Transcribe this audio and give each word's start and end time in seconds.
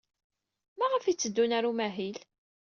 Maɣef 0.77 1.03
ay 1.05 1.15
tteddun 1.15 1.55
ɣer 1.55 1.63
umahil? 1.69 2.17